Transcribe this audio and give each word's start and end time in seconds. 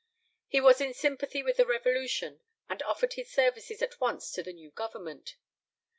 He 0.47 0.59
was 0.59 0.81
in 0.81 0.95
sympathy 0.95 1.43
with 1.43 1.57
the 1.57 1.65
revolution 1.67 2.41
and 2.67 2.81
offered 2.81 3.13
his 3.13 3.31
services 3.31 3.83
at 3.83 4.01
once 4.01 4.31
to 4.31 4.41
the 4.41 4.51
new 4.51 4.71
Government. 4.71 5.35